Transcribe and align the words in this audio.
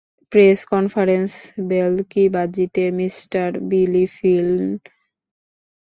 Press 0.31 0.59
কনফারেন্সের 0.71 1.39
ভেল্কিবাজিতে 1.69 2.83
mister 2.99 3.47
Billy 3.69 4.05
Flynn. 4.15 4.49